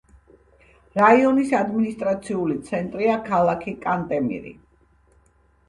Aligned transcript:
რაიონის 0.99 1.53
ადმინისტრაციული 1.59 2.57
ცენტრია 2.71 3.21
ქალაქი 3.29 3.77
კანტემირი. 3.87 4.59